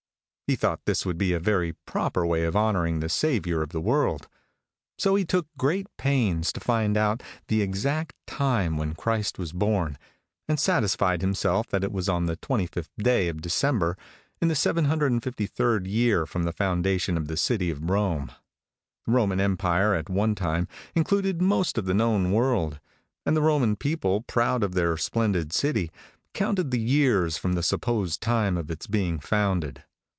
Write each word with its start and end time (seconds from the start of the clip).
He 0.47 0.57
thought 0.57 0.81
this 0.85 1.05
would 1.05 1.17
be 1.17 1.31
a 1.31 1.39
very 1.39 1.71
proper 1.85 2.25
way 2.25 2.43
of 2.43 2.57
honoring 2.57 2.99
the 2.99 3.07
Saviour 3.07 3.61
of 3.61 3.69
the 3.69 3.79
world. 3.79 4.27
So 4.97 5.15
he 5.15 5.23
took 5.23 5.47
great 5.57 5.87
pains 5.97 6.51
to 6.51 6.59
find 6.59 6.97
out 6.97 7.23
the 7.47 7.61
exact 7.61 8.15
time 8.27 8.75
when 8.75 8.93
Christ 8.95 9.39
was 9.39 9.53
born, 9.53 9.97
and 10.49 10.59
satisfied 10.59 11.21
himself 11.21 11.67
that 11.69 11.85
it 11.85 11.91
was 11.93 12.09
on 12.09 12.25
the 12.25 12.35
25th 12.35 12.89
day 12.97 13.29
of 13.29 13.39
December, 13.41 13.95
in 14.41 14.49
the 14.49 14.53
753d 14.53 15.87
year 15.89 16.25
from 16.25 16.43
the 16.43 16.51
foundation 16.51 17.15
of 17.15 17.29
the 17.29 17.37
city 17.37 17.69
of 17.71 17.89
Rome. 17.89 18.29
The 19.05 19.13
Roman 19.13 19.39
Empire 19.39 19.93
at 19.95 20.09
one 20.09 20.35
time 20.35 20.67
included 20.95 21.41
most 21.41 21.77
of 21.77 21.85
the 21.85 21.93
known 21.93 22.33
world; 22.33 22.81
and 23.25 23.37
the 23.37 23.41
Roman 23.41 23.77
people, 23.77 24.23
proud 24.23 24.63
of 24.65 24.73
their 24.73 24.97
splendid 24.97 25.53
city, 25.53 25.91
counted 26.33 26.71
the 26.71 26.81
years 26.81 27.37
from 27.37 27.53
the 27.53 27.63
supposed 27.63 28.19
time 28.19 28.57
of 28.57 28.69
its 28.69 28.85
being 28.85 29.17
founded. 29.17 29.85